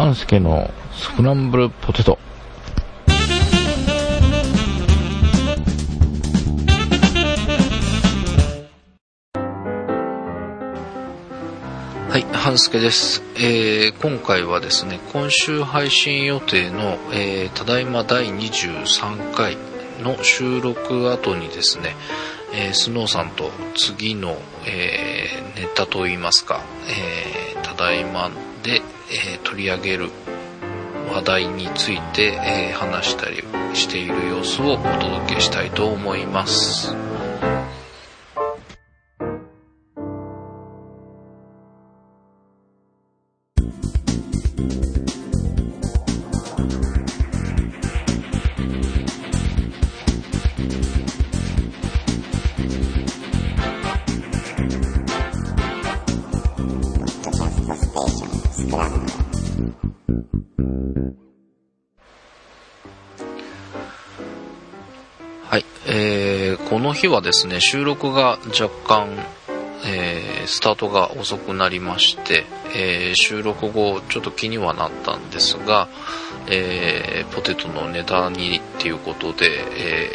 [0.00, 2.18] 半助のスクランブルポテト。
[12.08, 19.58] はい、半助です、えー、今回はですね、今週配信予定の、えー、ただいま第23回
[20.02, 21.94] の収録後にですね、
[22.54, 28.30] えー、スノーさんと次の、えー、ネタといいますか、えー、ただいま
[28.62, 30.10] で、え取り上げる
[31.12, 33.42] 話題について、え話したり
[33.74, 37.09] している様子をお届けしたいと思います。
[65.48, 69.08] はいえ、この日はですね、収録が若干、
[69.84, 72.44] えー、スタートが遅くなりまして、
[72.74, 75.88] えー、収録後ちょっと気にはなったんですが、
[76.48, 80.12] えー、ポテトの値段にっていうことで、え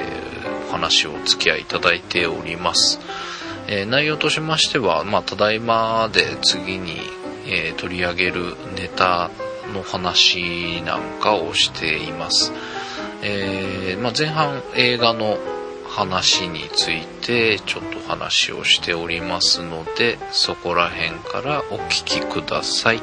[0.70, 3.00] お話をお付き合いいただいております。
[3.68, 7.00] え内容としましては、まあ、ただいまで次に、
[7.48, 9.30] え取り上げるネタ
[9.74, 12.52] の話なんかをしています。
[13.22, 15.38] えまあ、前半映画の
[15.88, 23.02] 話についてちょっと話をしておりますのでそこら辺からお聞きください。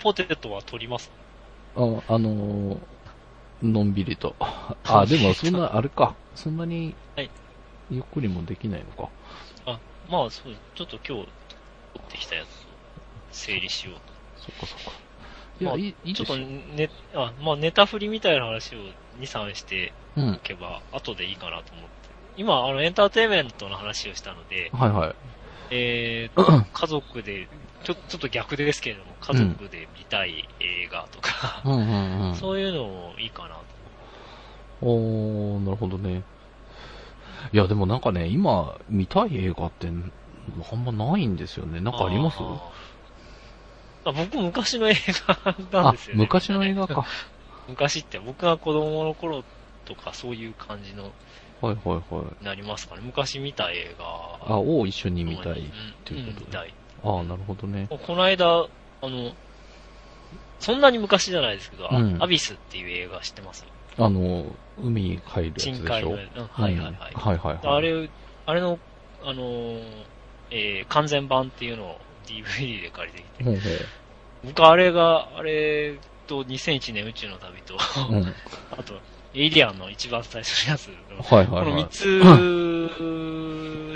[0.00, 1.10] ポテトは取ります？
[1.76, 2.78] あ、あのー、
[3.62, 4.34] のんびりと。
[4.40, 6.14] あ、でもそんな、あれか。
[6.34, 6.94] そんなに、
[7.90, 9.10] ゆっくりもできないのか。
[9.66, 9.78] あ、
[10.08, 11.28] まあ、そう、ちょっと今日、
[11.94, 12.48] 取ってきたやつを
[13.32, 14.00] 整理しようと。
[14.42, 14.98] そっかそっか。
[15.60, 21.90] いや、まあ、いいちょっとね、あ、まあ、ネタ振りみたいな話を2、3しておけば、後でいいかなと思って。
[22.36, 25.14] 今、あの、エンターテイメントの話をしたので、はいはい。
[25.72, 27.48] えー、 家族で、
[27.84, 33.54] ちょ、ちょっと逆ですけれども、家族で見たい映画とか、うんうんうん、そういうのもいいかなと。
[34.82, 36.22] おー、なるほどね。
[37.52, 39.90] いや、でもなんかね、今、見たい映画って、あ
[40.76, 41.80] んまないんですよね。
[41.80, 42.38] なんかあります？
[44.04, 44.94] あ僕、昔の映
[45.26, 46.22] 画なんですよね。
[46.22, 47.06] 昔の映画か。
[47.68, 49.44] 昔って僕が子供の頃
[49.84, 51.12] とかそういう感じの、
[51.60, 52.44] はいはいはい。
[52.44, 53.02] なりますかね。
[53.04, 54.54] 昔見た映画。
[54.54, 55.54] あ、を一緒に見たいっ
[56.04, 56.46] ていうことで。
[56.46, 56.74] 見たい。
[57.02, 57.88] ああ、なるほどね。
[58.06, 59.32] この間、あの、
[60.58, 63.64] そんなに昔じゃないですけど、うん、アビスっていう映画知ってます？
[63.96, 64.44] あの、
[64.76, 65.74] 海に入るやつでしょ？
[65.74, 66.94] 深海の、はいはいはい。
[67.14, 67.58] はいはいはい。
[67.62, 68.10] あれ、
[68.46, 68.78] あれの、
[69.22, 69.42] あの
[70.50, 73.62] えー、完全版っていうのを DVD で借りてきて、ほうほう。
[74.44, 75.94] 僕あれが、あれ
[76.26, 77.74] と2001年宇宙の旅と、
[78.10, 78.34] うん、
[78.72, 78.94] あと、
[79.34, 80.90] エイリアンの一番最初のやつ。
[81.30, 82.06] はいはいはい、この3つ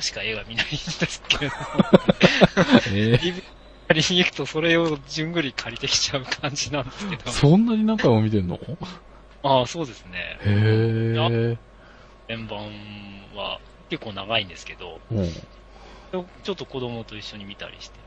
[0.00, 1.52] しか映画見ないんですけど、
[2.92, 3.42] えー、
[3.88, 7.30] 借りに行くとそれをじゅんぐり借りてきちゃう感じなんですけど。
[7.30, 8.58] そんなに何回も見てんの？
[9.42, 10.38] ああ、そうですね。
[10.40, 11.58] へえ。
[12.28, 12.58] 円盤
[13.34, 15.28] は結構長いんですけど、うん、
[16.42, 17.98] ちょっと子供と一緒に見たりして。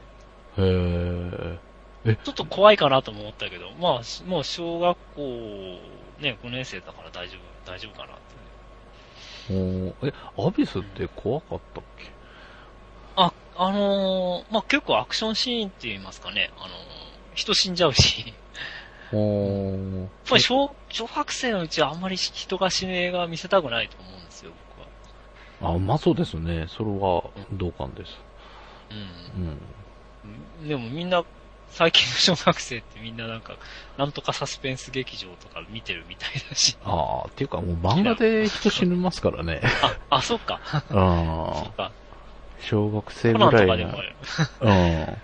[0.57, 1.59] へえ。
[2.05, 5.21] えちょっと怖いかなとも思ったけど、まあ、もう小学校、
[6.19, 8.13] ね、5年生だから大丈夫、大丈夫かな
[9.53, 12.11] え、アビスって怖かったっけ？
[13.15, 16.69] あ、あのー、まあ、結構アクションシーンって言いますかね、あのー、
[17.33, 18.33] 人死んじゃうし。
[19.13, 24.51] おやっぱり小、小学生のうちはあんまり人が死ぬ映画見せたくないと思うんですよ、
[25.59, 25.75] 僕は。
[25.75, 26.65] あ、まあそうですね。
[26.67, 28.19] それは同感です。
[28.91, 29.47] うん。
[30.61, 30.67] うん。
[30.67, 31.23] でもみんな、
[31.69, 33.55] 最近の小学生ってみんななんか、
[33.97, 36.75] なんとかサスペンス劇場とか見てるみたいだし。
[36.83, 39.61] ああ、っていうかもう漫画で人死にますからね。
[39.83, 40.59] あ、あ、そっか。
[40.63, 41.55] ああ。
[41.55, 41.91] そっか。
[42.59, 43.67] 小学生ぐらいの。
[43.67, 43.91] コナンとかでも、
[44.61, 45.17] うん。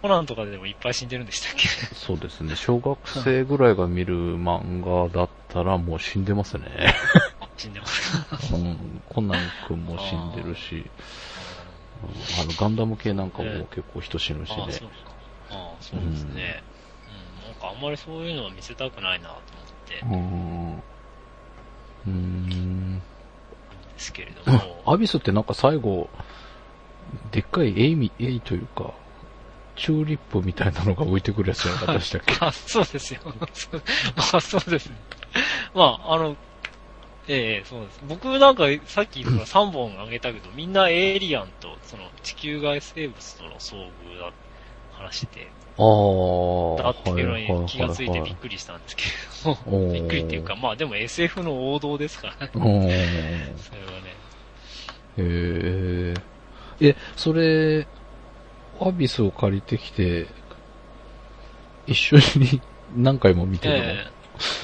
[0.00, 1.68] コナンとかでもいっぱい死んでるんでしたっけ？
[1.94, 2.56] そうですね。
[2.56, 6.94] 小学生ぐらいが見る漫画だったらもう死んでますね。
[7.58, 8.54] 死んでます。
[8.54, 10.86] うん、コナン君も死んでるし、
[12.40, 14.64] あの、ガンダム系なんかも結構人死ぬしね。
[15.50, 16.62] ああそうですね、
[17.08, 17.44] うん。
[17.44, 17.48] うん。
[17.48, 19.40] なんかあんまりそういうのは見せたくないなと思っ
[19.86, 20.82] て。
[22.06, 22.12] うん。
[22.12, 22.98] うん。
[22.98, 23.04] で
[23.96, 24.82] すけれども。
[24.86, 26.10] アビスってなんか最後、
[27.30, 28.94] でっかいエイミ、エイというか、
[29.76, 32.34] チューリップみたいなのが置いてくるやつじゃなかったでしたっけ？
[32.44, 33.20] あ、そうですよ。
[34.16, 34.96] まあ、そうですね。
[35.74, 36.36] まあ、あの、
[37.28, 38.00] ええそうです。
[38.04, 44.32] 僕なんかさっき3本あげたけど、みんなエイリアンと、その地球外生物との遭遇だ
[44.98, 45.48] 話で、
[45.78, 45.82] あ
[46.80, 46.82] あ。
[46.82, 49.04] だっていうのに気がついてびっくりしたんですけ
[49.44, 49.56] ど、
[49.92, 52.50] びっくりっていうか、まあでも SF の王道ですからね。
[52.52, 52.98] それはね。
[55.18, 56.14] へ
[56.80, 56.88] え。
[56.88, 57.86] え、それ、
[58.80, 60.26] アビスを借りてきて、
[61.86, 62.60] 一緒に
[62.96, 64.06] 何回も見てるの、え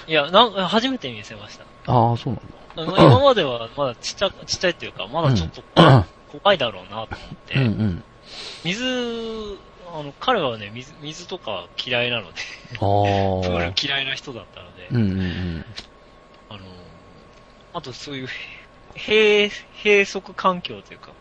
[0.07, 1.65] ー、いやなん、初めて見せました。
[1.87, 2.35] ああ、そう
[2.77, 3.03] なんだ。
[3.03, 5.63] 今まではまだちっちゃ、ちっちゃいっていうか、まだちょっと
[6.41, 7.09] 怖いだろうなと思っ
[7.47, 8.05] て、うんうん、
[8.65, 8.85] 水、
[9.95, 12.35] あの、彼はね、水、水とか嫌いなので
[12.73, 15.65] プー ル嫌いな人だったので、うんうんうん、
[16.49, 16.59] あの、
[17.75, 18.29] あとそういう、
[18.97, 19.51] 閉、
[19.85, 21.13] 閉塞環境というか、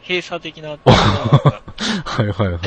[0.00, 2.60] 閉鎖的な、 はいはいはい。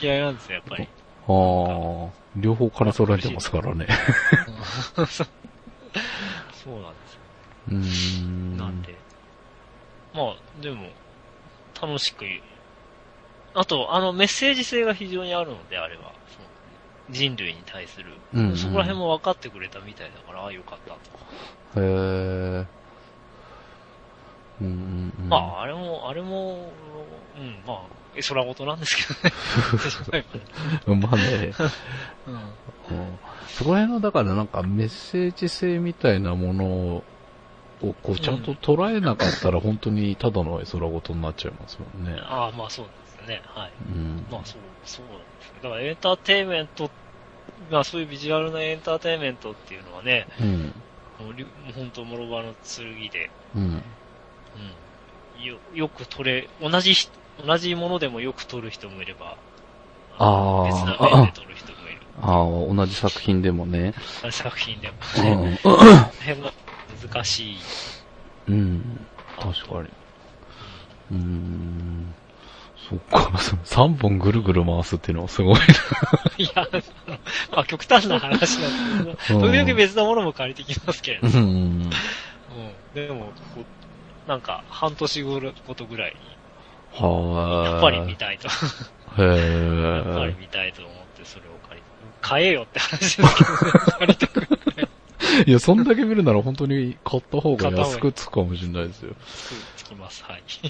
[0.00, 0.84] 嫌いなんですよ、やっぱり。
[0.84, 0.86] あ
[1.26, 3.88] あ、両方から揃えてますからね。
[6.62, 7.20] そうなんですよ。
[7.70, 8.56] うん。
[8.56, 8.94] なんで。
[10.14, 10.90] まあ、でも、
[11.80, 12.24] 楽しく、
[13.54, 16.12] あと、あの、メッセージ性が非常にあるので、あれは。
[17.10, 18.56] 人類に対する、うんうん。
[18.56, 21.80] そこら辺も分かってくれたみたいだから、ああ、よかったと。
[21.80, 22.66] へえ。
[24.60, 26.70] うんうんうん、まあ、あれも、あれも、
[27.36, 27.80] うん、まあ、
[28.14, 30.24] 絵空事なんですけどね。
[31.00, 31.52] まあね。
[32.26, 33.18] うん、
[33.48, 37.04] そこら辺の、だからなんかメッセージ性みたいなものを、
[37.80, 42.20] こう、ちゃんと捉えなかったら本当にただの絵空事になっちゃいますもんね。
[42.22, 42.86] ああ、まあそう
[43.22, 43.42] ね。
[43.44, 43.72] はい。
[43.86, 45.60] うん、まあそう、そうなんですね。
[45.62, 46.90] だからエンターテイメント、
[47.70, 50.72] まあそういうビジュアルなエンターテイメントっていうのはね、うん、
[51.74, 53.66] 本当、諸刃の剣で、うん、う
[55.40, 56.94] ん、よよく撮れ、同じ、
[57.44, 59.36] 同じものでもよく撮る人もいれば、
[60.18, 62.00] あ別な面で撮る人もいる。
[62.20, 63.94] ああ、同じ作品でもね。
[64.22, 65.58] 同じ作品でもね。
[65.64, 65.76] うん、
[66.20, 66.52] 辺が
[67.10, 67.56] 難しい。
[68.48, 69.06] うん、
[69.38, 69.88] 確かに。
[71.10, 72.14] うん、
[72.92, 73.30] そっか、
[73.64, 75.64] 3本ぐるぐる回すっていうのはすごいな。
[76.36, 76.68] いや、
[77.50, 81.28] まあ極端な話なんですけど、 時々別なものも借りてきますけれど。
[81.28, 81.34] うん。
[81.34, 81.90] うん、
[82.94, 83.32] でも、
[84.26, 85.40] なんか、半年ご
[85.74, 86.32] とぐらいに。
[86.94, 88.48] はやっぱり見たいと。
[89.18, 89.22] へ
[90.04, 91.86] やっぱり見たいと思ってそれを借りて。
[92.20, 93.34] 買えよって話ですけど、ね、
[93.98, 94.48] 借りてくる。
[95.46, 99.14] いや、そんだけ見るなら本当に買った方が安くつくかもしれないですよ。
[99.94, 100.42] ます、はい。
[100.62, 100.68] え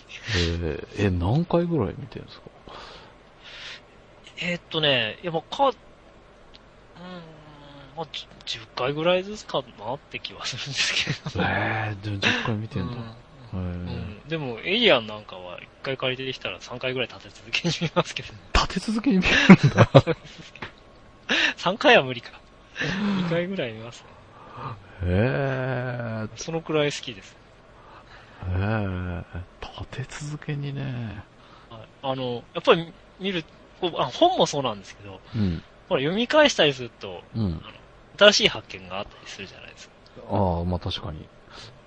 [0.98, 2.44] ー、え、何回ぐらい見てるんですか？
[4.38, 5.74] えー、っとね、やっぱか、うん、
[7.96, 8.06] まあ、
[8.46, 11.44] 10回ぐらいずつかなって気はするんですけど。
[11.44, 12.92] えー、でも10回見てんだ。
[13.54, 19.90] うんうん、でも、エイリアンなんかは一回借りてきたら3回ぐらい立て続けに見ますけど、ね、立て続けに見るんだ。
[21.58, 22.30] 3回は無理か。
[22.78, 24.06] 2回ぐらい見ますね。
[25.04, 26.28] へえ。
[26.36, 27.36] そのくらい好きです。
[28.48, 29.42] へえ。
[29.60, 31.24] 立て続けにね。
[32.02, 33.44] あの、やっぱり見る、
[33.96, 37.60] あ本もそうなんですけど、うん、ほら読み返したりすると、うん、
[38.18, 39.94] 新しい発見があったりするじゃないですか。
[40.30, 41.26] ああ、まあ確かに。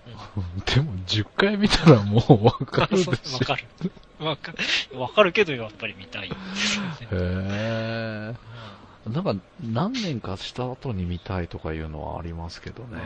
[0.66, 3.12] でも10回見たらもうわかるでしょ。
[3.12, 3.92] わかる。
[4.19, 5.00] わかる。
[5.00, 6.30] わかるけどやっぱり見たい。
[6.30, 8.36] へー。
[9.12, 12.97] なんか何年かした後に見たいとかいうのはありますけどね。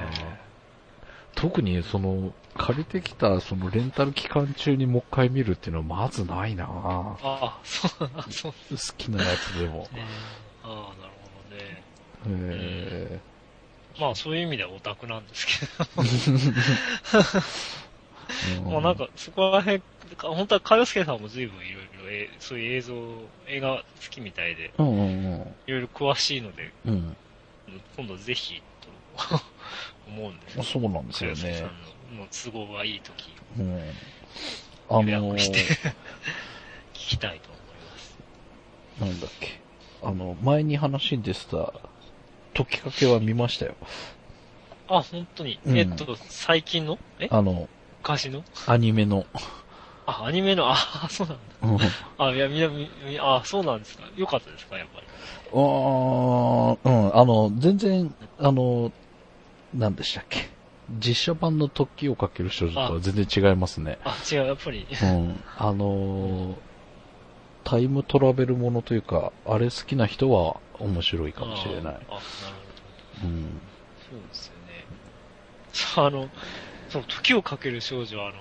[1.40, 7.92] 特にその借りてきたそのレンタル期間中にもう一回見るっていうのはまずないなああ、そう、
[8.32, 8.54] そう。
[8.72, 9.88] 好きなやつでも。
[10.64, 11.84] ああ、なるほどね。
[12.28, 14.02] へー。
[14.02, 15.66] まあそういう意味ではオタクなんですけ
[15.96, 16.04] ど。
[18.64, 19.82] もうなんか、そこら辺、
[20.22, 22.94] 本当はかよすけさんも随分いろいろ、そういう映像、
[23.48, 27.16] 映画好きみたいで、いろいろ詳しいので、うん、
[27.98, 29.42] 今度ぜひ、と
[30.10, 30.64] 思うんですよ。
[30.64, 31.64] そうなんですよね。
[32.16, 35.60] の都合がいいとき、うん、予約して
[36.94, 38.18] 聞きたいと思います。
[39.00, 39.60] なんだっけ。
[40.02, 41.74] あの、前に話に出てた、
[42.54, 43.76] 解きかけは見ましたよ。
[44.88, 45.60] あ、本当に。
[45.66, 46.98] うん、えっと、最近の？
[47.20, 47.28] え？
[47.30, 47.70] あの、
[48.02, 48.44] 昔の？
[48.66, 49.26] アニメの。
[50.06, 50.76] あ、アニメの、あ、
[51.12, 51.44] そうなんだ。
[51.62, 52.90] うん、あ、いや、みな、み、
[53.20, 54.04] あ、そうなんですか。
[54.16, 55.08] よかったですか、やっぱり。
[55.54, 55.58] あ
[56.84, 58.92] うん、あの、全然、あの、
[59.74, 60.48] 何でしたっけ？
[60.90, 64.00] 実写版の時をかける少女とは全然違いますね。
[64.04, 64.88] あ、違う、やっぱり。
[64.90, 65.44] うん。
[65.58, 66.58] あのー、
[67.64, 71.84] タイムトラベルものというか、あれ好きな人は面白いかもしれない。
[71.84, 72.18] あなるほ
[73.22, 73.28] ど。
[73.28, 73.62] うん。
[74.10, 74.86] そうですよね。
[75.74, 76.30] そう、あの、
[76.90, 78.38] そう、時をかける少女は、あの、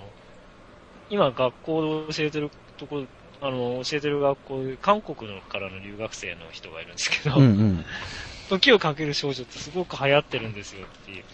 [1.10, 3.06] 今学校で教えてるところ、
[3.42, 7.84] あの、教えてる学校で、韓国のからの留学生の人がいるんですけど、うんうん、
[8.48, 11.24] 時をかける少女ってすごく流行ってるんですよっていう。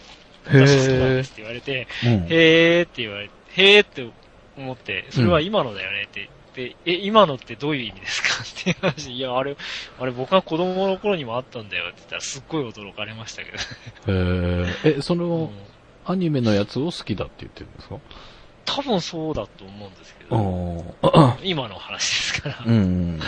[0.47, 4.07] 私好きなんですって言われて、うん、へーって言われて、へーって
[4.57, 9.57] 思って、それは今のだよねってで、え、今のってどういう意味ですかっていう話、いや、あれ、
[9.99, 13.57] あれ僕が子供の頃にもあったんだよって言ったらすっごい驚かれましたけど。
[14.13, 15.49] へえ、え、その、うん、
[16.05, 17.97] アニメのやつを好きだって言ってるんですか？
[18.65, 20.95] 多分そうだと思うんですけど、
[21.43, 22.63] 今の話ですから。
[22.65, 22.83] うんうんう
[23.17, 23.19] ん。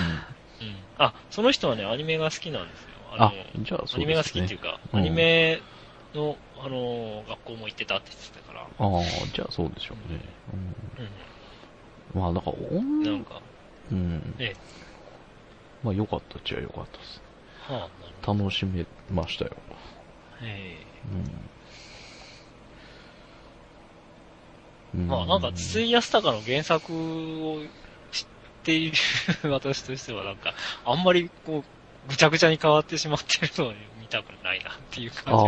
[0.97, 2.87] あ、その人はね、アニメが好きなんですよ。
[3.11, 3.95] あのあ、じゃあそうですね。
[3.95, 5.61] アニメが好きっていうか、アニメ
[6.13, 8.61] の、あの、学校も行ってたって言ってたから。
[8.61, 10.19] ああ、じゃあそうでしょうね。
[10.53, 11.03] うん。
[11.03, 11.09] うん
[12.13, 13.41] まあ、なんか音、なんか、
[13.91, 14.35] うん。
[14.39, 14.77] ええ。
[15.83, 17.21] まあ、良かったっちゃ良かったです。
[17.67, 17.89] は
[18.23, 19.51] あ、楽しめましたよ。
[20.41, 21.07] ええ。
[24.93, 25.07] うん。
[25.07, 27.61] まあ、なんか、筒井康隆の原作を
[28.11, 28.25] 知っ
[28.63, 28.97] ている
[29.51, 31.63] 私としては、なんか、あんまり、こう、
[32.07, 35.37] ぐちゃぐちゃに変わってしまってるのを見たくないなっていう感じが。
[35.39, 35.41] あ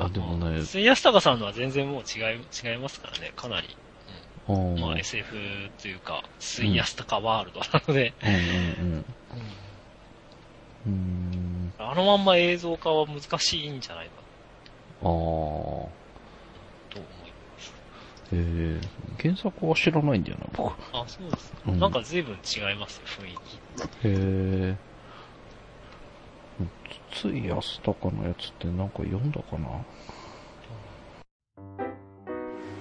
[0.00, 0.06] あ。
[0.06, 0.62] あ、でもね。
[0.62, 2.40] 筒井康隆さんのは全然もう違い、
[2.72, 3.76] 違いますからね、かなり。
[4.48, 5.36] まあ SF
[5.80, 8.12] というか、水安高ワールドなので、
[11.78, 14.12] あのまんま映像化は難しいんじゃないか
[15.02, 15.04] ああ。
[15.04, 15.88] と思い
[17.00, 17.06] ま
[17.58, 17.72] す。
[18.32, 18.80] ええー、
[19.22, 20.72] 原作は知らないんだよな、僕。
[20.92, 23.36] あ、そうです、うん、なんか随分違います、雰囲気。
[23.36, 23.38] へ
[24.04, 24.76] え。
[27.14, 29.68] つい安高のやつってなんか読んだかな？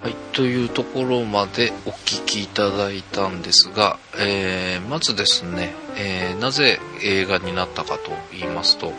[0.02, 8.94] はい、というところまでお聞きいただいたんですが、えー、まずですね、えー、なぜ映画になったかと言いますと、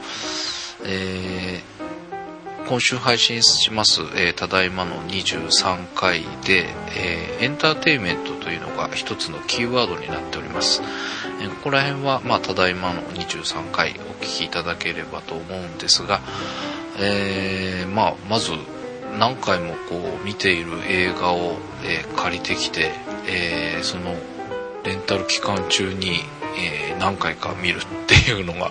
[0.84, 1.71] えー、
[2.68, 10.82] 今週配信します、えただいまの23回で、えエンターテインメントというのが一つのキーワードになっております。
[11.42, 16.20] えここら辺は、まあ、ただいまの23回お聞きいただければと思うんですが、
[16.98, 18.52] えまあ、まず
[19.18, 22.92] 何回もこう見ている映画を、え、借りてきて、
[23.26, 24.14] え、その
[24.84, 26.20] レンタル期間中に、
[26.56, 28.70] えー、何回か見るっていうのが、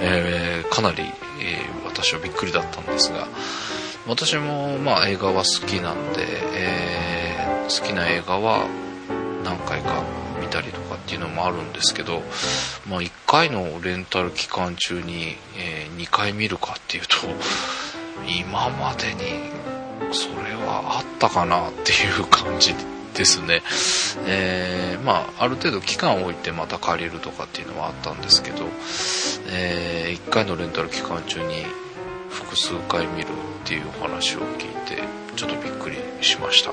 [0.00, 3.26] えかなり、え私はびっくりだったんですが
[4.06, 8.66] 私もまあ映画は好きなんで、え好きな映画は
[9.44, 10.02] 何回か
[10.40, 12.22] 見たりとかっていうのもあるんですけど、
[12.88, 17.16] まあ、1回のレンタル期間中に、え2回見るかっていうと
[18.26, 19.50] 今までに
[20.12, 22.74] それはあったかなっていう感じ
[23.14, 23.62] ですね。
[24.26, 28.64] えー、まあ、ある程度期間を置いてまた借りるとかっていうのはあったんですけど、
[29.48, 31.64] えー、1回のレンタル期間中に
[32.28, 33.28] 複数回見るっ
[33.64, 35.02] ていうお話を聞いて、
[35.36, 36.72] ちょっとびっくりしました。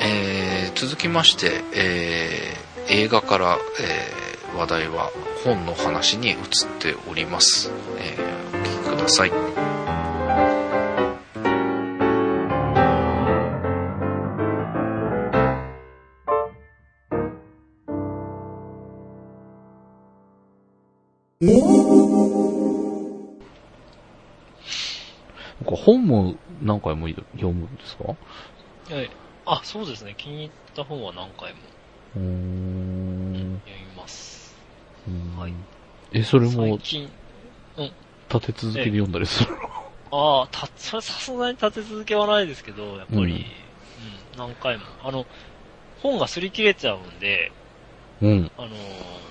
[0.00, 5.10] えー、続きまして、えー、映画から、え、話題は
[5.44, 6.36] 本の話に移っ
[6.80, 7.70] ております。
[7.98, 8.16] え、
[8.52, 9.57] お聞きください。
[25.88, 28.04] 本も何回も読むんですか？
[28.94, 29.10] はい。
[29.46, 30.14] あ、そうですね。
[30.18, 31.60] 気に入った本は何回も。
[32.14, 33.62] うん。
[33.64, 34.54] 読みます。
[35.34, 35.54] はい。
[36.12, 37.10] え、それも、最近、
[37.78, 37.92] うん。
[38.30, 39.58] 立て続けで読んだりするの？
[40.10, 43.46] ああ、た、それさすがに立て続けはないですけど、やっぱり、うん、うん、
[44.36, 44.84] 何回も。
[45.00, 45.24] あの、
[46.02, 47.50] 本が擦り切れちゃうんで、
[48.20, 48.52] うん。
[48.58, 48.68] あの、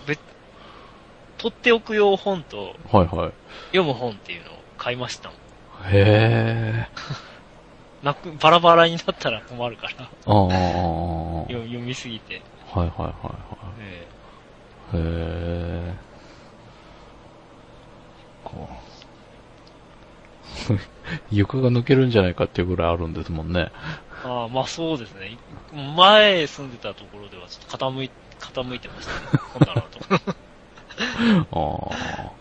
[0.08, 0.20] 別、
[1.38, 3.34] 取っておく用本と、はいはい。
[3.72, 5.38] 読む本っていうのを買いましたもん。
[5.86, 6.88] へえ。
[8.04, 10.04] なく、バラバラになったら困るから。
[10.04, 10.10] ああ。
[11.48, 12.42] 読読みすぎて。
[12.72, 13.36] はいはいはいは
[13.84, 14.08] い。
[14.94, 15.94] へえ。
[18.44, 18.88] こう。
[21.32, 23.72] 床が抜けるんじゃないかっていうぐらいあるんですもんね。
[24.24, 25.38] ああ、まあそうですね。
[25.96, 29.44] 前住んでたところではちょっと傾い傾いてましたね。
[29.54, 30.00] 本棚と。
[31.52, 32.32] ああ。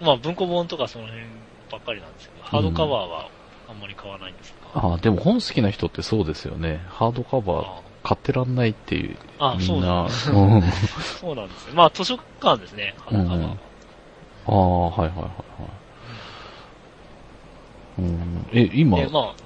[0.00, 1.24] まあ文庫本とかその辺
[1.72, 3.28] ばっかりなんですけど、ハードカバーは
[3.68, 4.80] あんまり買わないんですが。
[4.80, 6.84] ああ、でも本好きな人ってそうですよね。
[6.88, 9.16] ハードカバー買ってらんないっていう。
[9.38, 10.08] あみんな。
[10.10, 11.18] そうなんです。
[11.18, 13.48] そうなんですまあ図書館ですね、ハードカバーは。
[13.48, 13.56] うん、あ
[14.46, 15.32] あ、はいはいはいはい。
[17.98, 18.98] うん、え、今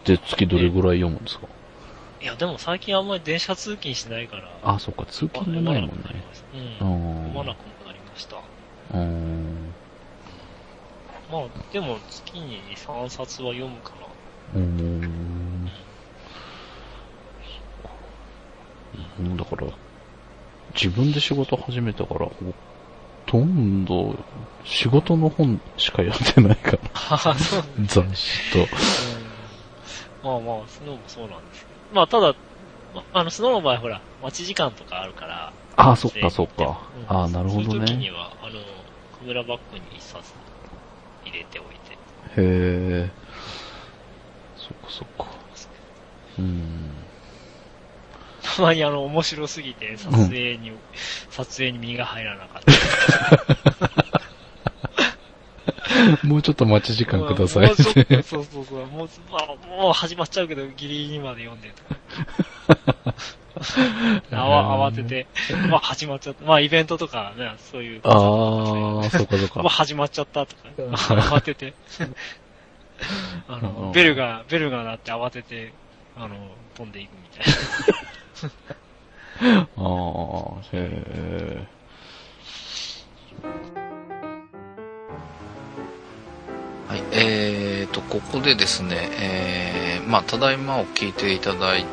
[0.04, 1.46] で月どれぐらい読むんですか、
[2.22, 4.48] いや、でも最近あんまり電車通勤しないから。
[4.62, 6.24] あ、そっか、通勤もないもんね。
[6.54, 6.72] うん。
[6.78, 8.36] 読まなくなりました。
[8.94, 9.65] うん。
[11.30, 11.42] まあ、
[11.72, 13.90] でも月に2、3冊は読むか
[14.54, 14.60] な。
[14.60, 15.70] うん。
[19.18, 19.66] うん、だから、
[20.74, 22.54] 自分で仕事始めたから、ほ
[23.26, 24.16] とんど
[24.64, 26.78] 仕事の本しか読んでないから。
[27.86, 28.66] 雑誌と。
[30.22, 31.80] まあまあ、スノーもそうなんですけど。
[31.92, 32.34] まあただ、
[33.12, 35.52] あの、スノーの場合ほら、待ち時間とかあるから。
[35.76, 36.88] ああ、そっかそっか。
[36.94, 37.64] うん、ああ、なるほどね。
[37.64, 38.60] そういう時には、あの、
[39.18, 40.32] カメラバッグに一冊
[42.36, 43.10] え。
[44.56, 45.26] そっかそっか。
[46.38, 46.90] うん。
[48.42, 50.78] たまにあの、面白すぎて、撮影に、うん、
[51.30, 53.86] 撮影に身が入らなかった。
[56.26, 57.84] もうちょっと待ち時間ください、そう
[58.22, 58.86] そうそう。
[58.86, 63.14] もう、まあ、もう始まっちゃうけど、ギリギリまで読んでとか。
[64.30, 65.26] 慌てて、
[65.68, 66.44] まあ始まっちゃった。
[66.44, 68.00] まあイベントとかね、そういう。
[68.04, 69.60] ああ、そこそこ。
[69.60, 71.74] まあ始まっちゃったとか、慌てて。
[73.48, 75.72] あの、ベルが、ベルが鳴って慌てて、
[76.16, 76.36] あの、
[76.74, 77.46] 飛んでいくみたい
[78.42, 79.66] な。
[79.76, 81.66] ああ、へえ。
[86.88, 91.84] はい、えーと、ここでですね、えー、まあ、ただいまを聞いていただい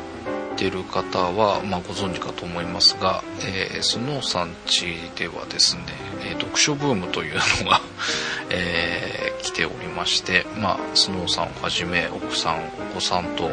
[0.56, 5.82] てる方は、まあ、ご存知かと思いますが、えー、スノーさんちではですね、
[6.24, 7.80] え、読書ブームというのが
[8.50, 13.50] えー、来ておりまして、まあ、スノーさんをはじめ、奥さん、お子さんと、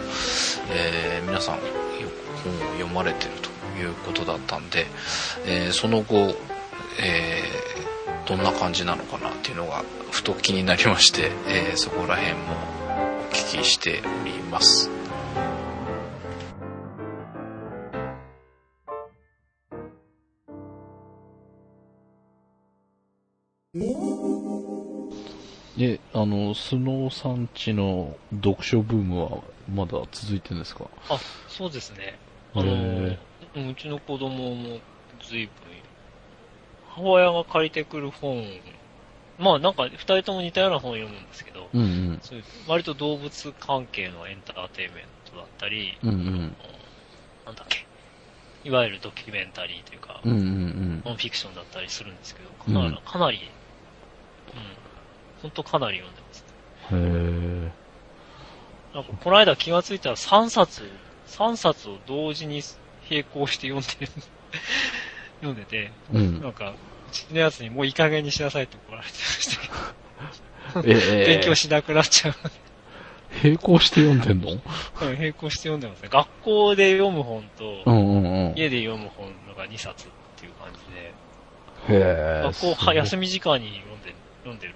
[0.70, 1.60] えー、皆さん、
[2.44, 4.88] 本を読まれてるということだったんで、
[5.46, 6.36] えー、その後、
[7.00, 7.44] え、
[8.28, 12.40] どんな感じなのかなっていうのがふと気になりまして、え、そこら辺も
[13.30, 15.01] お聞きしております。
[25.78, 29.42] で、あの、スノーさんちの読書ブームは
[29.74, 30.86] まだ続いてるんですか？
[31.10, 32.18] あ、そうですね。
[32.54, 34.80] あの、うちの子供も
[35.22, 35.54] 随分、
[36.90, 38.44] 母親が借りてくる本
[39.40, 46.56] まあなんか二人とも似たような本を読むんですけど、うんうん、そういう割と動物関係のエンターテインメントだったり、うんうん、
[47.46, 47.88] なんだっけ、
[48.64, 53.32] いわゆるドキュメンタリーというか、うんうんうん、ノンフィクションだったりするんですけど、かなり、うん、かな
[55.44, 56.46] り、うん、本当かなり読んでます
[56.92, 56.98] ね。
[56.98, 57.72] へ
[58.94, 60.84] なんかこの間気がついたら3冊、
[61.28, 62.62] 3冊を同時に
[63.10, 64.12] 並行して読んでる。
[65.42, 66.74] 読んでて、うん、なんか、
[67.12, 69.74] ちのやつにもういい加減にしなさいって怒られてましたけど。
[70.86, 72.36] え勉強しなくなっちゃう。
[73.44, 74.52] 並行して読んでんの？
[74.52, 76.10] うん、並行して読んでますね。
[76.12, 84.74] 学校で読む本と、うんうんうん、家で読む本が2冊っていう感じで、へ学校は休み時間に読んで、読んでる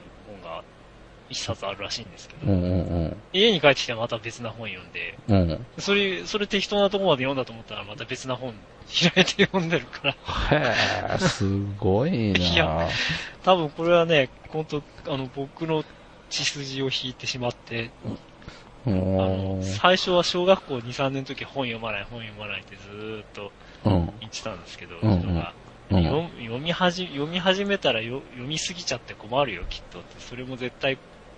[1.29, 2.73] 1冊あるらしいんですけど、うんうんう
[3.07, 8.53] ん、家に帰ってきてまた別な本読んで、うん、それ、それ適当なとこまで読んだと思ったらまた別な本
[8.87, 10.11] 開いて読んでるから。
[10.51, 11.45] へえ、す
[11.79, 12.39] ごいな。
[12.39, 12.87] いや、
[13.43, 15.83] 多分これはね、本当あの、僕の
[16.29, 17.89] 血筋を引いてしまって、
[18.87, 23.51] あの最初は小学校2、3年の時本読まない、本読まないってずーっと
[23.83, 25.11] 言ってたんですけど、うん、
[25.91, 26.03] うん、
[26.39, 30.19] 読み始読み始めたら読みすぎちゃって困るよ、きっとって。
[30.19, 30.97] それも絶対、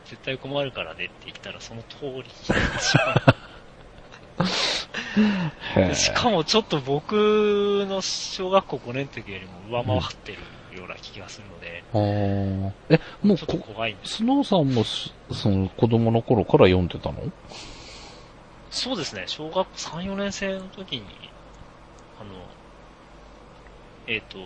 [0.10, 3.13] 絶対困るからねって言ったらその通りになってしま
[5.91, 5.96] う。
[5.96, 10.38] しかもちょっと僕の小学校5年の時よりも上回ってる
[10.78, 11.84] ような気がするので。
[11.93, 11.98] あ
[12.70, 12.74] あ。
[12.89, 13.38] え、もう、
[13.74, 14.84] 怖いスノーさんも、
[15.34, 17.24] その子供の頃から読んでたの？
[18.70, 19.24] そうですね。
[19.28, 21.04] 小学校3、4年生の時に、
[22.20, 22.30] あの、
[24.08, 24.38] えっ、ー、と、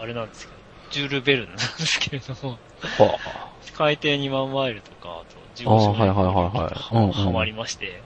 [0.00, 0.61] あれなんですけど、
[0.92, 2.58] ジュール・ベルなんですけれども、
[2.98, 6.68] はあ、海底2万マイルとか、あと、自分はいはいはいは
[7.10, 7.26] い。
[7.26, 8.04] はまりまして、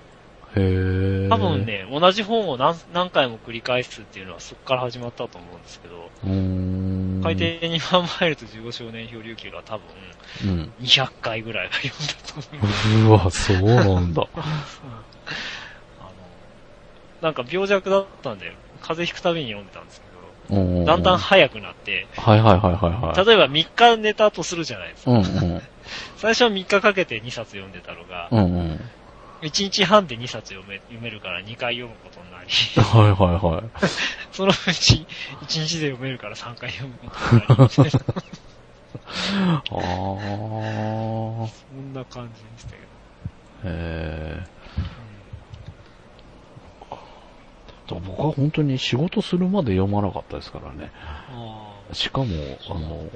[0.56, 6.10] へ多分ね、同じ本を何何回も繰り返すっていうのはそこから始まったと思うんですけど、
[7.20, 9.86] 海底2万マイルと15少年漂流記が多分、
[10.78, 12.88] 200回ぐらいは読んだと思います。
[12.98, 13.56] うわ、そう
[13.94, 14.26] なんだ。
[15.98, 16.12] あの、
[17.20, 20.05] なんか病弱だったんで、風邪ひくたびに読んでたんですけど、
[20.50, 23.26] だんだん早くなって、はいはいはいはい、はい。
[23.26, 25.10] 例えば3日寝たとするじゃないですか。
[25.10, 25.62] うんうん、
[26.16, 28.80] 最初は3日かけて2冊読んでたのが、うんうん
[29.42, 32.48] 1日半で2冊読め読めるから2回読むことになり。
[32.48, 32.52] は
[33.06, 33.64] いはいはい。
[34.32, 35.06] そのうち
[35.42, 37.52] 1日で読めるから3回読むことになり。
[39.46, 39.60] ああ。
[39.70, 39.76] そ
[41.76, 42.82] んな感じでしたけど。
[43.64, 44.42] へえ。
[47.94, 50.90] うん、僕は本当に仕事するまで読まなかったですからね。
[51.92, 52.26] しかも、
[52.68, 53.08] あの、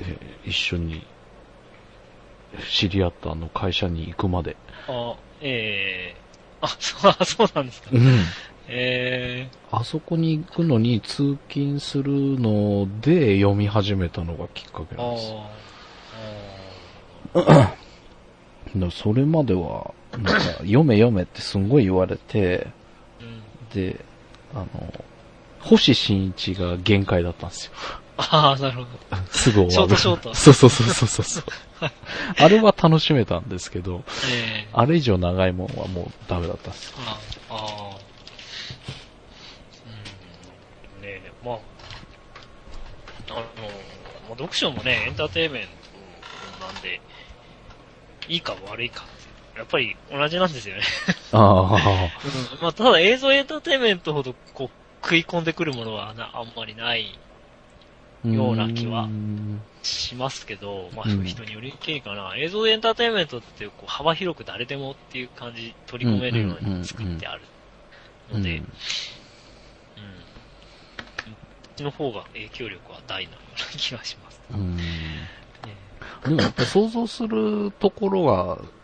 [0.00, 1.06] え一緒に
[2.70, 4.56] 知り合ったあの会社に行くまで。
[4.88, 7.90] あ、ええー、あ、そう、そうなんですか。
[7.92, 8.20] うん。
[8.72, 15.34] えー、あそこに行くのに通勤するので読み始めたのがきっかけなんです。
[18.76, 22.68] だそれまでは、なんか、読め読めってすんごい言われて、
[24.54, 25.04] あの、
[25.60, 27.72] 星新一が限界だったんですよ。
[28.16, 28.88] ああ、なるほど。
[29.30, 29.70] すぐ終わる。
[29.70, 30.34] ショートショート。
[30.36, 31.44] そうそうそうそうそう。
[32.38, 36.94] あれは楽しめたんですけど、えー、あれ以上長いもんはもうダメだったんです。
[36.98, 37.18] あ
[37.50, 37.96] あ。
[39.86, 41.02] うん。
[41.02, 41.58] ねえ、まあ、
[43.30, 43.34] あ
[44.28, 45.68] の、読書もね、エンターテイメン
[46.58, 47.00] トなんで、
[48.28, 49.04] いいか悪いか
[49.60, 50.82] やっぱり同じなんですよね。
[51.32, 52.08] ああ。
[52.54, 52.62] うん。
[52.62, 57.18] まあ、ただ映像エンターテイメントほど、こう、食い込んでくるものはなあんまりない
[58.24, 59.06] ような気は
[59.82, 62.32] しますけど、まあ、人によりけりかな。
[62.38, 67.42] 映像エンターテインメントってこう幅広く誰でもっていう感じ、取り込めるように作ってある
[68.32, 68.64] ので、うん。
[68.64, 68.68] こ
[71.28, 74.40] っちの方が影響力は大なような気がします。
[74.54, 74.76] うん。
[74.76, 74.82] ね、
[76.24, 78.79] でもやっぱ想像するところが、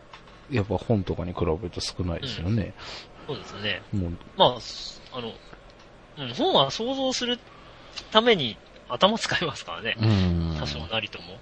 [0.51, 2.73] やっぱ本とかに比べると少ないですよね。
[3.27, 3.81] うん、そうですね。
[3.91, 4.57] もうまあ、
[5.13, 5.33] あの、
[6.17, 7.39] うん、本は想像する
[8.11, 8.57] ために
[8.89, 9.97] 頭使いますからね。
[10.59, 11.37] 多少なりとも。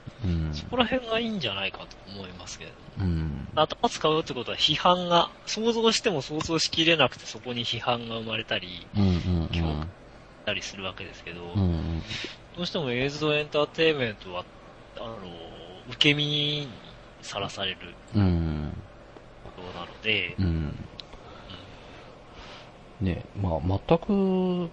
[0.53, 2.71] そこら辺がいいんじゃないかと思いますけど。
[3.55, 9.87] 頭使うってことは批判が、想像しても想像しきれなくてそこに批判が生まれたり、今日
[10.45, 11.41] たりするわけですけど、
[12.55, 14.45] どうしても映像エンターテインメントは、
[14.97, 15.17] あの、
[15.89, 16.67] 受け身に
[17.21, 18.19] さらされること
[19.73, 20.35] なので、
[23.01, 24.71] ねまあ、全く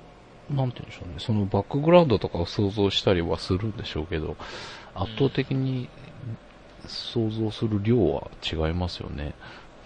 [0.50, 4.36] なんて言うんでしょうね、そのバックグラウンドとかを想像したりはするんでしょうけど、
[4.94, 5.88] 圧倒的に
[6.86, 9.34] 想像する量は違いますよね。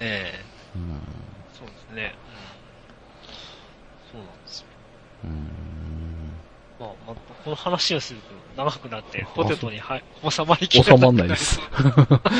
[0.00, 1.00] ええうん、
[1.52, 2.14] そうですね。
[4.14, 4.66] うん、そうなんですよ。
[5.24, 5.30] うん。
[6.78, 10.98] まあ、まあ、この話をすると長くなって、ポテトには収まりきれない。
[10.98, 11.60] 収まんないです。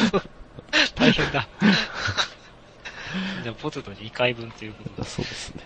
[0.94, 1.46] 大変だ。
[3.42, 5.08] じゃあ、ポテト2回分ということで。
[5.08, 5.62] そうですね。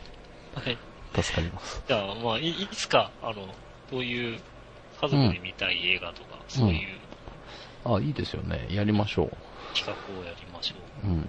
[0.54, 0.78] はい。
[1.14, 1.82] 助かります。
[1.86, 3.54] じゃあ、まあい、いつか、あの、
[3.90, 4.40] どういう
[5.00, 6.98] 家族で見たい映画とか、うん、そういう、
[7.84, 8.68] うん、あ、いいですよね。
[8.70, 9.76] やりましょう。
[9.76, 10.74] 企画をやりましょ
[11.04, 11.08] う。
[11.08, 11.28] うん。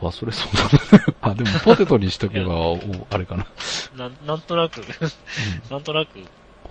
[0.00, 1.04] 忘れそうだね。
[1.20, 2.54] あ、でもポテトにしとけば、
[3.10, 3.46] あれかな。
[3.94, 4.80] な、なんとなく
[5.70, 6.18] なんとなく、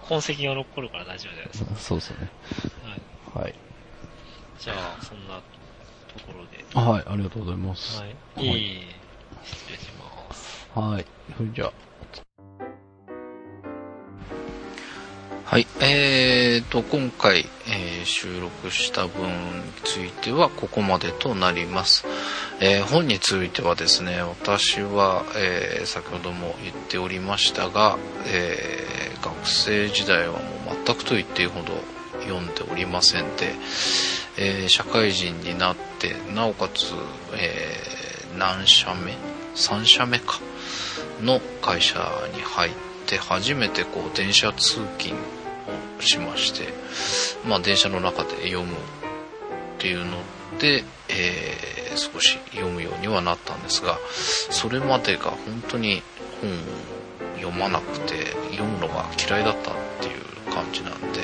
[0.09, 1.75] 痕跡が残るから大丈夫じゃないですか。
[1.75, 2.29] そうですね。
[3.35, 3.43] はい。
[3.43, 3.55] はい。
[4.59, 5.41] じゃあ、そんな
[6.19, 6.63] ところで。
[6.73, 8.01] はい、ありがとうございます。
[8.01, 8.45] はい。
[8.45, 8.81] いい、
[9.43, 10.67] 失礼します。
[10.73, 11.05] はい。
[11.37, 11.73] それじゃあ。
[15.45, 15.67] はい。
[15.81, 19.33] えーと、今回、えー、収録した分に
[19.83, 22.05] ついてはここまでとなります。
[22.59, 30.41] えー、本についてはですね、私は、えー、先ほども言っておりましたが、えー、学生時代はもう
[30.85, 31.73] 全くと言っていいほど
[32.21, 33.53] 読んでおりませんで、
[34.39, 35.92] えー、社会人になって、
[36.33, 36.93] なおかつ、
[37.35, 39.15] えー、何社目
[39.55, 40.39] ?3 社目か。
[41.23, 41.99] の会社
[42.35, 42.71] に入っ
[43.07, 45.15] て初めてこう電車通勤
[45.97, 46.73] をしまして、
[47.47, 48.75] まあ、電車の中で読むっ
[49.79, 50.17] ていうの
[50.59, 53.97] で、えー、少し読むようにはなったんですが
[54.49, 56.01] それまでが本当に
[56.41, 56.53] 本を
[57.37, 61.21] 読まなくて読むのが嫌いだったっていう感じなんで、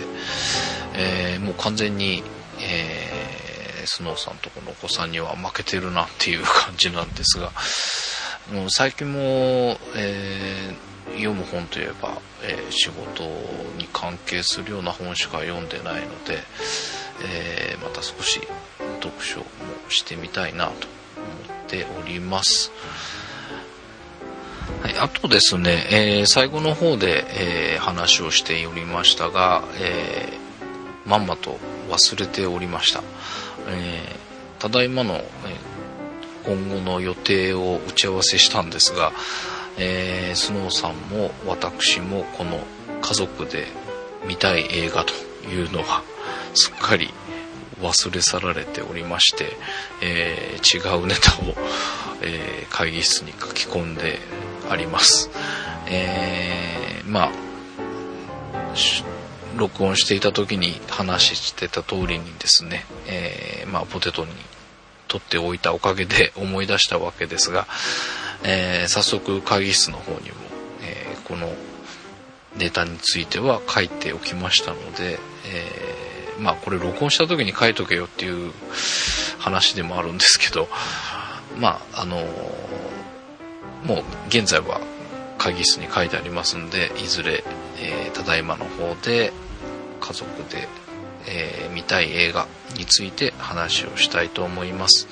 [0.95, 2.23] えー、もう完全に、
[2.61, 3.08] え
[3.85, 7.51] スノーさんとこのお子さんには負けてるなっていう感じなんですが
[8.53, 9.19] もう最近も、
[9.95, 13.23] えー、読む本といえば、えー、仕事
[13.77, 16.39] に関係するような本しか読んでないので、
[17.23, 18.41] えー、また少し
[19.01, 19.45] 読書も
[19.89, 20.75] してみたいなと思
[21.63, 22.71] っております。
[24.81, 31.57] はい、あとですね、えー、最後の方で、えー、話をしておりましたが、えー、まんまと
[31.89, 33.03] 忘れておりました。
[33.69, 34.15] え
[34.59, 35.25] ただいまの、え
[36.45, 39.11] 今後の予定を打ち合わせしたんですが、
[39.77, 42.59] えー、スノーさんも私もこの
[43.01, 43.67] 家族で
[44.25, 45.13] 見たい映画と
[45.47, 46.03] いうのは
[46.53, 47.13] すっかり
[47.81, 49.51] 忘れ去られておりまして、
[50.01, 51.55] えー、違うネタを、
[52.21, 54.19] えー、会議室に書き込んで
[54.69, 55.29] あります。
[55.87, 57.31] えー、まあ、
[59.57, 64.31] 録音していた時に話してた通りにですね、えー、まあ、ポテトに
[65.07, 67.67] 取っておいたおかげで 思い出したわけですが、
[68.43, 70.35] えー、早速会議室の方にも、
[70.81, 71.53] えー、この
[72.55, 78.51] ネタについては書いておきましたので、え、まあこれ録音した時に書いとけよっていう
[79.39, 80.67] 話でもあるんですけど、
[81.57, 82.17] まああの
[83.83, 84.81] もう現在は
[85.37, 87.38] 会議室に書いてありますんでいずれ、
[87.89, 89.33] えー、ただいまの方で
[89.99, 90.67] 家族で、
[91.27, 92.47] えー、見たい映画
[92.77, 95.07] について話をしたいと思います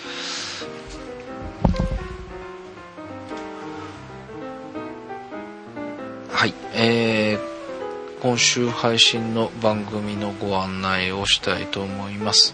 [6.30, 12.54] はい、えー、今週配信の番組のご案内をしたいと思います。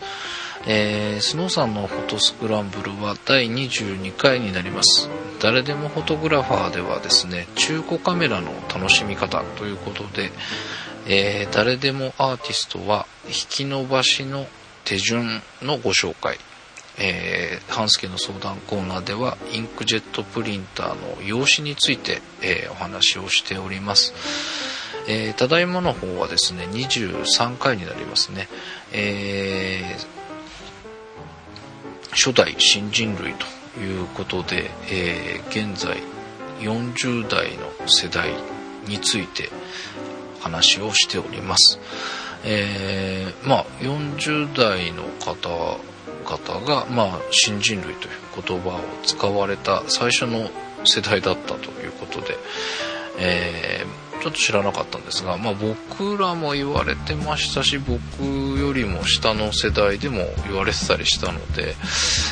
[0.65, 5.09] えー、スノーさんのフォトスクランブルは第22回になります。
[5.41, 10.31] 誰でもフォトグラファーではですね中古カメラの楽しみ方ということで、
[11.05, 14.47] えー、誰でもアーティストは引き伸ばしの
[14.85, 16.37] 手順のご紹介。
[16.97, 24.13] えー、半助の相談コーナーではインクジェットプリンターの用紙について、えー、お話をしております、
[25.07, 28.47] えー、ただいまの方はですね23回になりますね、
[28.91, 30.12] えー
[32.15, 35.97] 初代新人類ということで、えー、現在
[36.59, 38.33] 40代の世代
[38.87, 39.49] について
[40.39, 41.79] 話をしております。
[42.45, 50.49] えー、まあ40代の方々が、まあ、新人類という言葉を使われた最初の
[50.85, 52.37] 世代だったということで、
[53.17, 58.23] えーちょっと知らなかったんですが、まあ、僕らも言われてましたし僕
[58.57, 61.75] よりも下の世代でも言われてたりしたので、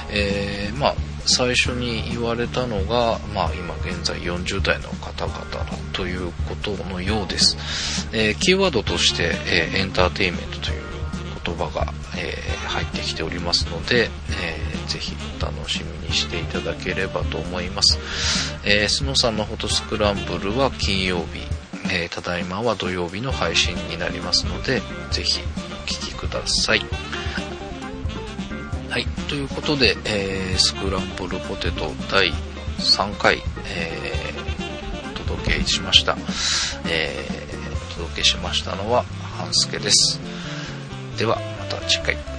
[0.10, 5.44] えー、まあ、最初に言われたのが、まあ、今現在40代の方々
[5.92, 10.82] ということのようです、えー、キーワードとして、え、エンターテインメントという
[11.44, 12.38] 言葉が、え、
[12.70, 18.00] 入ってきておりますので、えー、ぜひお楽しみにしていただければと思います、
[18.64, 21.61] えー、スノさんのフォトスクランブルは金曜日
[21.94, 25.42] えー、ただいまは土曜日の配信になりますので、ぜひ
[25.84, 26.80] お聴きください。
[28.90, 32.32] はい、ということで、えー、スクランブルポテト第
[32.80, 36.18] 3回、えー、お届けしました。
[36.88, 39.04] えー、お届けしましたのは、
[39.38, 40.20] 半助です。
[41.18, 42.31] では、また次回。